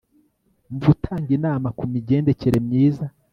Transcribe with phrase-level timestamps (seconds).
[0.69, 3.05] mu gutanga inama ku migendekere myiza